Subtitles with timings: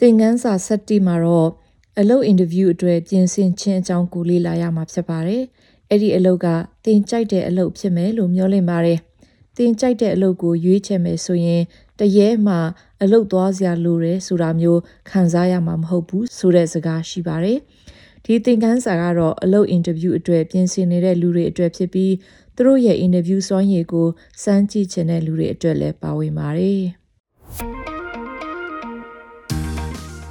[0.00, 1.50] သင်ခန်းစာ7မှာတော့
[1.98, 5.42] အလုပ်အင်တာဗျူးအတွက်ပြင်ဆင်ခြင်းအကြောင်းကိုလေ့လာရမှာဖြစ်ပါတယ်။
[5.90, 6.46] အဲ့ဒီအလုပ်က
[6.84, 8.98] သင်ကြိုက်တဲ့အလုပ်ဖြစ်မယ်လို့မျှော်လင့်ပါတယ်။
[9.56, 11.62] သင်ကြိုက်တဲ့အလုပ်ကိုရွေးချယ်မယ်ဆိုရင်
[11.98, 12.56] တရေမှ
[13.02, 14.80] အလုပ်သွားစရာလိုတယ်ဆိုတာမျိုး
[15.10, 17.58] ခံစားရမှာမဟုတ်ဘူးဆိုတဲ့စကားရှိပါတယ်။
[18.24, 22.14] ဒီသင်ခန်းစာကတော့အလုပ်အင်တာဗျူးအတွက်ပြင်ဆင်နေတဲ့လူတွေအတွက်ဖြစ်ပြီး
[22.56, 24.08] သူတို့ရဲ့အင်တာဗျူးစွမ်းရည်ကို
[24.42, 26.82] စမ်းကြည့်ချင်တဲ့လူတွေအတွက်လည်းပါဝင်ပါတယ်။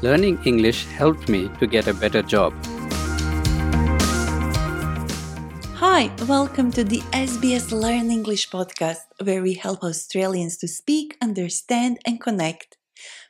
[0.04, 2.54] Learning English helped me to get a better job.
[5.74, 11.98] Hi, welcome to the SBS Learn English podcast, where we help Australians to speak, understand,
[12.06, 12.78] and connect.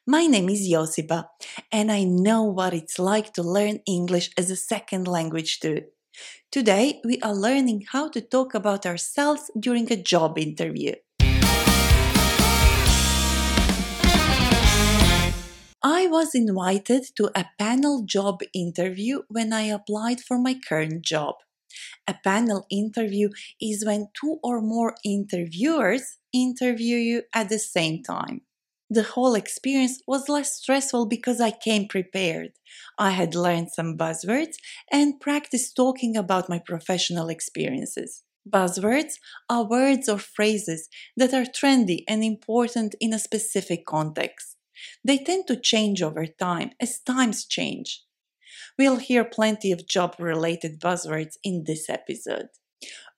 [0.06, 1.28] My name is Josipa,
[1.72, 5.84] and I know what it's like to learn English as a second language too.
[6.52, 10.96] Today, we are learning how to talk about ourselves during a job interview.
[15.90, 21.36] I was invited to a panel job interview when I applied for my current job.
[22.06, 23.30] A panel interview
[23.62, 28.42] is when two or more interviewers interview you at the same time.
[28.90, 32.52] The whole experience was less stressful because I came prepared.
[33.00, 34.58] I had learned some buzzwords
[34.92, 38.24] and practiced talking about my professional experiences.
[38.46, 39.14] Buzzwords
[39.50, 44.57] are words or phrases that are trendy and important in a specific context.
[45.04, 48.04] They tend to change over time as times change.
[48.78, 52.50] We'll hear plenty of job related buzzwords in this episode.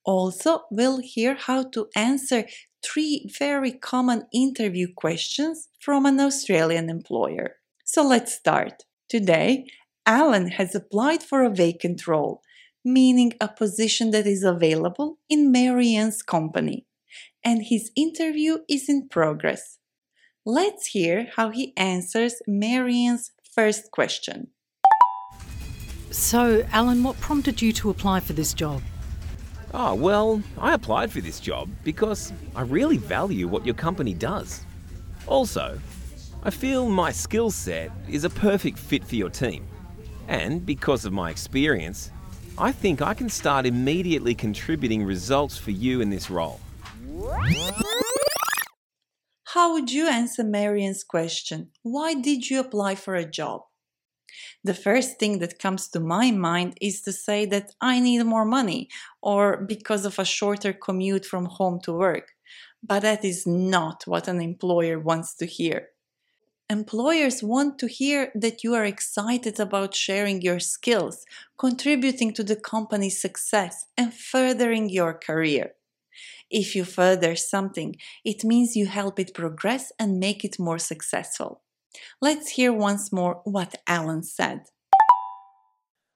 [0.06, 2.46] Also, we'll hear how to answer
[2.84, 7.56] three very common interview questions from an Australian employer.
[7.84, 8.84] So let's start.
[9.10, 9.66] Today,
[10.06, 12.42] Alan has applied for a vacant role,
[12.86, 16.86] meaning a position that is available in Marianne's company,
[17.44, 19.79] and his interview is in progress.
[20.46, 24.48] Let's hear how he answers Marianne's first question.
[26.12, 28.82] So, Alan, what prompted you to apply for this job?
[29.74, 34.66] Oh, well, I applied for this job because I really value what your company does.
[35.28, 35.80] Also,
[36.42, 39.68] I feel my skill set is a perfect fit for your team.
[40.28, 42.12] And because of my experience,
[42.58, 46.60] I think I can start immediately contributing results for you in this role.
[49.60, 51.72] How would you answer Marian's question?
[51.84, 53.64] Why did you apply for a job?
[54.64, 58.46] The first thing that comes to my mind is to say that I need more
[58.46, 58.88] money
[59.22, 62.28] or because of a shorter commute from home to work.
[62.82, 65.90] But that is not what an employer wants to hear.
[66.70, 71.26] Employers want to hear that you are excited about sharing your skills,
[71.58, 75.74] contributing to the company's success, and furthering your career.
[76.50, 77.96] If you further something,
[78.26, 81.62] it means you help it progress and make it more successful.
[82.22, 84.64] Let's hear once more what Alan said.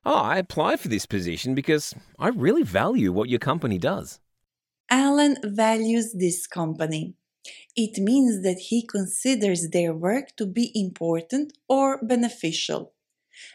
[0.06, 4.20] Oh, I applied for this position because I really value what your company does.
[4.90, 7.16] Alan values this company.
[7.76, 12.94] It means that he considers their work to be important or beneficial.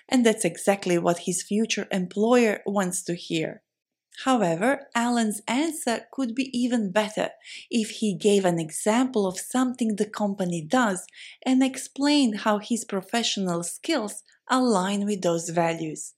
[0.09, 3.63] And that's exactly what his future employer wants to hear.
[4.25, 7.31] However, Alan's answer could be even better
[7.71, 11.07] if he gave an example of something the company does
[11.47, 16.15] and explained how his professional skills align with those values.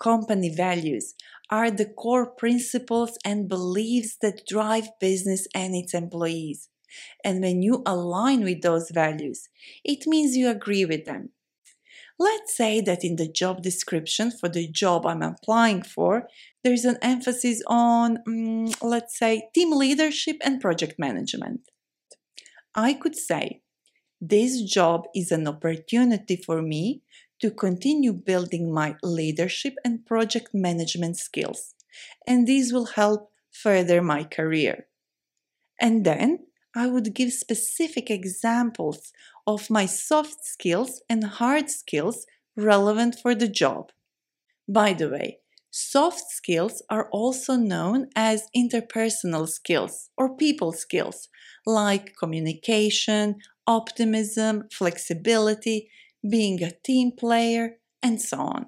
[0.00, 1.14] Company values
[1.48, 6.68] are the core principles and beliefs that drive business and its employees.
[7.24, 9.48] And when you align with those values,
[9.84, 11.30] it means you agree with them.
[12.18, 16.28] Let's say that in the job description for the job I'm applying for,
[16.64, 21.60] there's an emphasis on, um, let's say, team leadership and project management.
[22.74, 23.60] I could say,
[24.20, 27.02] this job is an opportunity for me
[27.40, 31.74] to continue building my leadership and project management skills,
[32.26, 34.86] and these will help further my career.
[35.80, 39.12] And then I would give specific examples
[39.46, 42.26] of my soft skills and hard skills
[42.56, 43.92] relevant for the job.
[44.66, 45.38] By the way,
[45.76, 51.28] soft skills are also known as interpersonal skills or people skills,
[51.66, 53.34] like communication,
[53.66, 55.90] optimism, flexibility,
[56.30, 58.66] being a team player, and so on.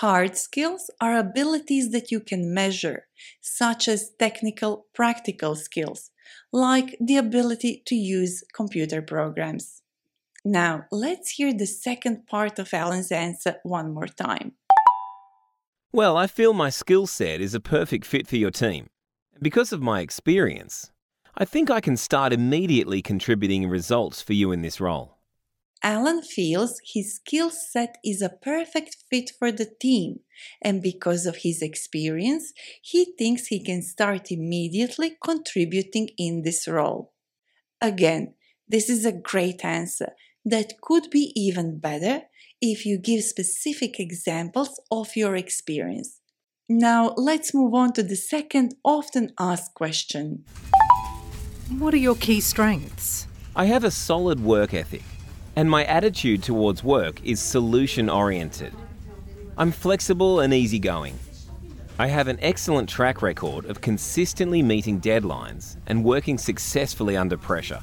[0.00, 3.06] Hard skills are abilities that you can measure,
[3.40, 6.10] such as technical, practical skills,
[6.52, 9.80] like the ability to use computer programs.
[10.44, 14.57] Now, let's hear the second part of Alan's answer one more time.
[15.90, 18.88] Well, I feel my skill set is a perfect fit for your team.
[19.40, 20.90] Because of my experience,
[21.34, 25.16] I think I can start immediately contributing results for you in this role.
[25.82, 30.20] Alan feels his skill set is a perfect fit for the team,
[30.60, 32.52] and because of his experience,
[32.82, 37.14] he thinks he can start immediately contributing in this role.
[37.80, 38.34] Again,
[38.68, 40.12] this is a great answer
[40.44, 42.22] that could be even better
[42.60, 46.20] if you give specific examples of your experience.
[46.68, 50.44] Now, let's move on to the second often asked question.
[51.78, 53.26] What are your key strengths?
[53.54, 55.04] I have a solid work ethic,
[55.56, 58.72] and my attitude towards work is solution oriented.
[59.56, 61.18] I'm flexible and easygoing.
[61.98, 67.80] I have an excellent track record of consistently meeting deadlines and working successfully under pressure.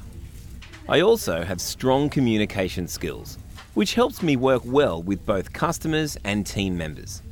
[0.88, 3.36] I also have strong communication skills,
[3.76, 7.22] which helps me work well with both customers and team members.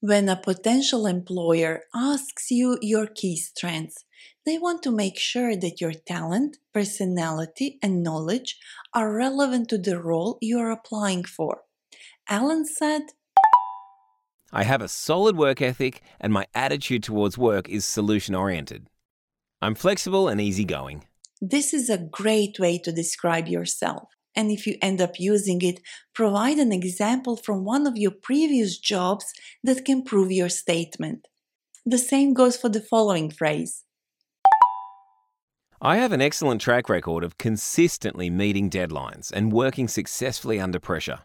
[0.00, 4.04] When a potential employer asks you your key strengths,
[4.44, 8.58] they want to make sure that your talent, personality, and knowledge
[8.92, 11.60] are relevant to the role you're applying for.
[12.28, 13.02] Alan said,
[14.52, 18.88] I have a solid work ethic, and my attitude towards work is solution oriented.
[19.62, 21.04] I'm flexible and easygoing.
[21.40, 24.08] This is a great way to describe yourself.
[24.34, 25.80] And if you end up using it,
[26.14, 29.32] provide an example from one of your previous jobs
[29.64, 31.26] that can prove your statement.
[31.84, 33.84] The same goes for the following phrase
[35.80, 41.20] I have an excellent track record of consistently meeting deadlines and working successfully under pressure.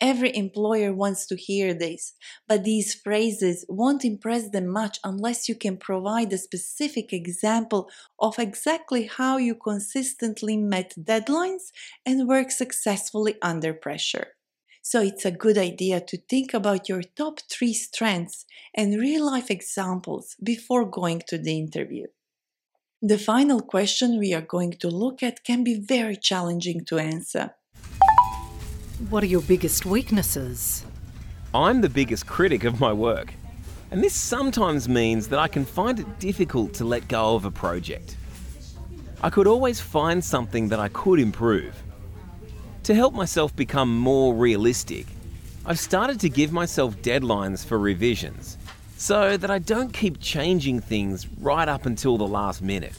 [0.00, 2.12] Every employer wants to hear this,
[2.46, 7.88] but these phrases won't impress them much unless you can provide a specific example
[8.18, 11.72] of exactly how you consistently met deadlines
[12.04, 14.28] and work successfully under pressure.
[14.82, 18.44] So it's a good idea to think about your top three strengths
[18.74, 22.06] and real life examples before going to the interview.
[23.02, 27.54] The final question we are going to look at can be very challenging to answer.
[29.10, 30.82] What are your biggest weaknesses?
[31.52, 33.34] I'm the biggest critic of my work,
[33.90, 37.50] and this sometimes means that I can find it difficult to let go of a
[37.50, 38.16] project.
[39.22, 41.74] I could always find something that I could improve.
[42.84, 45.04] To help myself become more realistic,
[45.66, 48.56] I've started to give myself deadlines for revisions
[48.96, 52.98] so that I don't keep changing things right up until the last minute.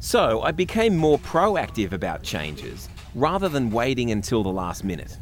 [0.00, 5.16] So I became more proactive about changes rather than waiting until the last minute.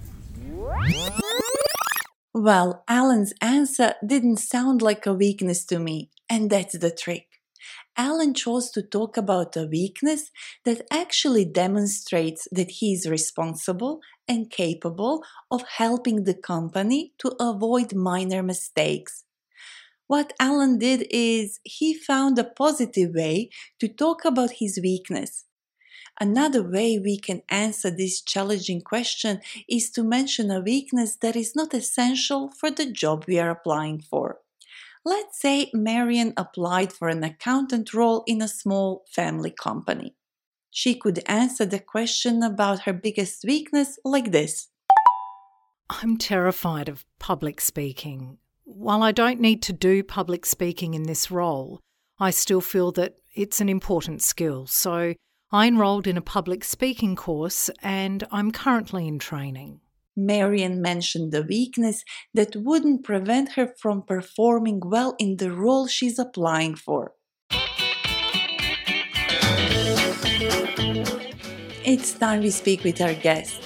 [2.35, 7.27] Well, Alan's answer didn't sound like a weakness to me, and that's the trick.
[7.97, 10.31] Alan chose to talk about a weakness
[10.67, 17.95] that actually demonstrates that he is responsible and capable of helping the company to avoid
[17.95, 19.25] minor mistakes.
[20.07, 23.49] What Alan did is he found a positive way
[23.81, 25.46] to talk about his weakness
[26.19, 31.55] Another way we can answer this challenging question is to mention a weakness that is
[31.55, 34.39] not essential for the job we are applying for.
[35.05, 40.15] Let's say Marian applied for an accountant role in a small family company.
[40.71, 44.69] She could answer the question about her biggest weakness like this
[45.89, 48.39] I'm terrified of public speaking.
[48.65, 51.81] While I don't need to do public speaking in this role,
[52.19, 54.67] I still feel that it's an important skill.
[54.67, 55.15] So
[55.57, 59.81] I enrolled in a public speaking course and I'm currently in training.
[60.15, 66.19] Marian mentioned the weakness that wouldn't prevent her from performing well in the role she's
[66.19, 67.15] applying for.
[71.87, 73.59] It's time we speak with our guest.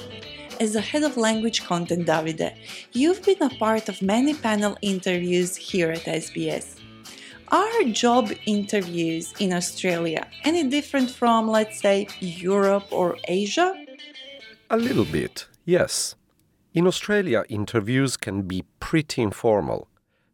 [0.61, 2.54] As the head of language content, Davide,
[2.92, 6.79] you've been a part of many panel interviews here at SBS.
[7.50, 13.75] Are job interviews in Australia any different from, let's say, Europe or Asia?
[14.71, 16.14] A little bit, yes.
[16.75, 19.88] In Australia, interviews can be pretty informal.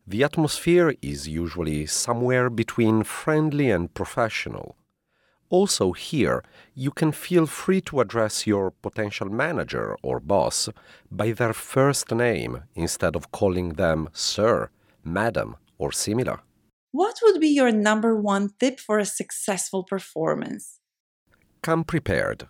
[0.06, 4.76] The atmosphere is usually somewhere between friendly and professional.
[5.49, 6.44] Also, here,
[6.75, 10.68] you can feel free to address your potential manager or boss
[11.11, 14.68] by their first name instead of calling them sir,
[15.02, 16.40] madam, or similar.
[16.93, 20.81] What would be your number one tip for a successful performance?
[21.62, 22.49] Come prepared.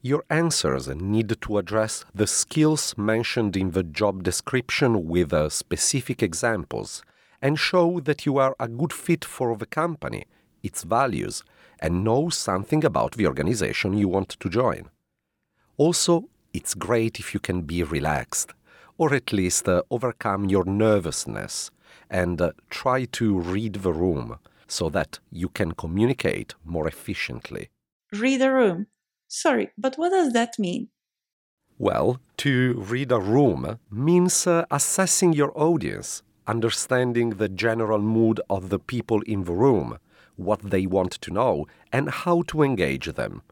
[0.00, 6.22] Your answers need to address the skills mentioned in the job description with uh, specific
[6.22, 7.02] examples
[7.40, 10.24] and show that you are a good fit for the company,
[10.62, 11.44] its values,
[11.78, 14.88] and know something about the organization you want to join.
[15.76, 18.54] Also, it's great if you can be relaxed,
[18.98, 21.70] or at least uh, overcome your nervousness
[22.10, 27.68] and uh, try to read the room so that you can communicate more efficiently.
[28.12, 28.86] Read a room.
[29.28, 30.88] Sorry, but what does that mean?
[31.78, 38.68] Well, to read a room means uh, assessing your audience, understanding the general mood of
[38.68, 39.98] the people in the room,
[40.36, 43.42] what they want to know, and how to engage them.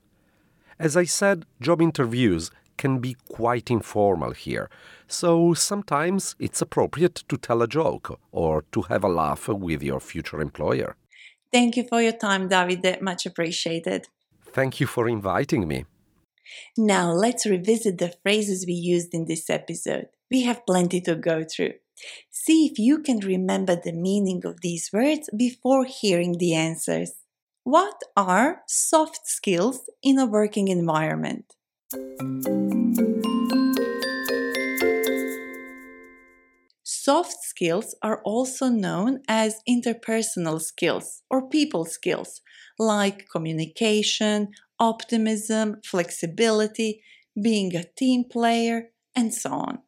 [0.79, 2.51] As I said, job interviews
[2.81, 4.67] can be quite informal here,
[5.07, 10.01] so sometimes it's appropriate to tell a joke or to have a laugh with your
[10.01, 10.97] future employer.
[11.53, 13.03] Thank you for your time, Davide.
[13.03, 14.09] Much appreciated.
[14.59, 15.85] Thank you for inviting me.
[16.77, 20.09] Now let's revisit the phrases we used in this episode.
[20.31, 21.75] We have plenty to go through.
[22.31, 27.13] See if you can remember the meaning of these words before hearing the answers.
[27.65, 31.47] What are soft skills in a working environment?
[36.85, 42.43] Soft skills are also known as interpersonal skills or people skills,
[42.79, 47.03] like communication, optimism, flexibility,
[47.43, 49.79] being a team player, and so on.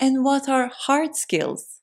[0.00, 1.80] And what are hard skills?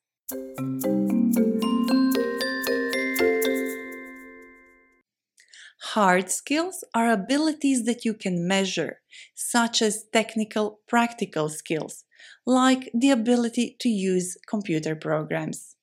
[5.95, 8.99] Hard skills are abilities that you can measure,
[9.33, 12.03] such as technical, practical skills,
[12.45, 15.77] like the ability to use computer programs.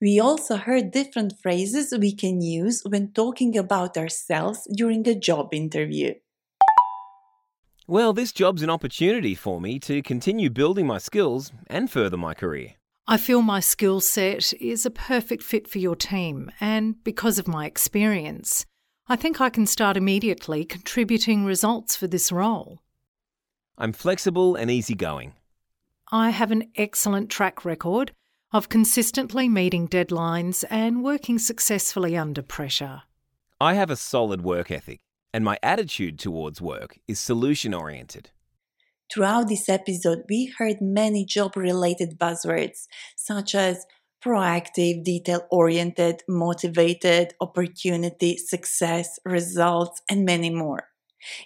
[0.00, 5.54] We also heard different phrases we can use when talking about ourselves during a job
[5.54, 6.14] interview.
[7.86, 12.34] Well, this job's an opportunity for me to continue building my skills and further my
[12.34, 12.70] career.
[13.06, 17.46] I feel my skill set is a perfect fit for your team, and because of
[17.46, 18.66] my experience,
[19.06, 22.80] I think I can start immediately contributing results for this role.
[23.76, 25.34] I'm flexible and easygoing.
[26.10, 28.12] I have an excellent track record
[28.50, 33.02] of consistently meeting deadlines and working successfully under pressure.
[33.60, 35.00] I have a solid work ethic,
[35.34, 38.30] and my attitude towards work is solution oriented.
[39.12, 43.84] Throughout this episode, we heard many job related buzzwords such as
[44.24, 50.88] proactive, detail oriented, motivated, opportunity, success, results, and many more.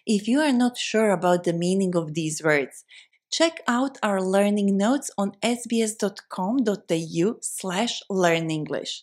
[0.06, 2.84] If you are not sure about the meaning of these words,
[3.30, 9.02] check out our learning notes on sbs.com.au slash learnenglish.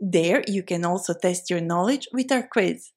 [0.00, 2.92] There you can also test your knowledge with our quiz.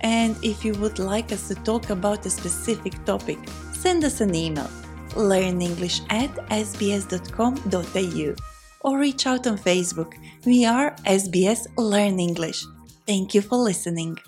[0.00, 3.38] And if you would like us to talk about a specific topic,
[3.72, 4.70] send us an email
[5.10, 8.34] learnenglish at sbs.com.au
[8.80, 10.14] or reach out on Facebook.
[10.44, 12.64] We are SBS Learn English.
[13.06, 14.18] Thank you for listening.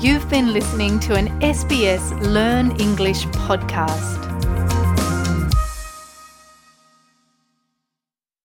[0.00, 4.25] You've been listening to an SBS Learn English podcast.